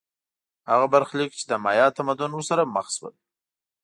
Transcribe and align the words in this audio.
هغه 0.69 0.85
برخلیک 0.93 1.31
چې 1.39 1.45
د 1.47 1.53
مایا 1.63 1.87
تمدن 1.97 2.31
ورسره 2.33 2.71
مخ 2.75 2.87
شول 2.95 3.13